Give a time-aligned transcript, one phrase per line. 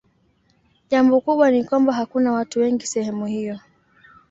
[0.89, 3.59] Jambo kubwa ni kwamba hakuna watu wengi sehemu hiyo.